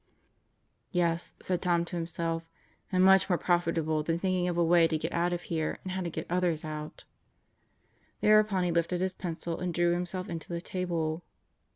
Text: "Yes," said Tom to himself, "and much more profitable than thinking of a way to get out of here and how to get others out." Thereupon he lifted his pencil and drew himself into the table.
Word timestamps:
"Yes," 0.91 1.35
said 1.39 1.61
Tom 1.61 1.85
to 1.85 1.95
himself, 1.95 2.43
"and 2.91 3.05
much 3.05 3.29
more 3.29 3.37
profitable 3.37 4.01
than 4.01 4.17
thinking 4.17 4.47
of 4.47 4.57
a 4.57 4.63
way 4.63 4.87
to 4.87 4.97
get 4.97 5.11
out 5.13 5.31
of 5.31 5.43
here 5.43 5.77
and 5.83 5.91
how 5.91 6.01
to 6.01 6.09
get 6.09 6.25
others 6.27 6.65
out." 6.65 7.03
Thereupon 8.19 8.63
he 8.63 8.71
lifted 8.71 8.99
his 8.99 9.13
pencil 9.13 9.59
and 9.59 9.71
drew 9.71 9.93
himself 9.93 10.27
into 10.27 10.49
the 10.51 10.59
table. 10.59 11.23